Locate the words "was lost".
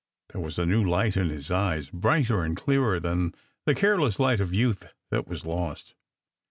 5.27-5.93